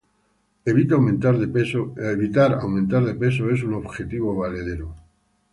[0.71, 1.37] evitar aumentar
[3.07, 4.95] de peso es un objetivo valedero